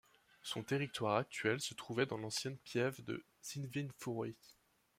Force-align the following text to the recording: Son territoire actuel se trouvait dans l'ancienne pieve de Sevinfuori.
Son 0.41 0.63
territoire 0.63 1.17
actuel 1.17 1.61
se 1.61 1.75
trouvait 1.75 2.07
dans 2.07 2.17
l'ancienne 2.17 2.57
pieve 2.57 3.03
de 3.05 3.23
Sevinfuori. 3.39 4.35